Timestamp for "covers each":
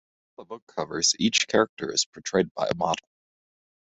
0.65-1.47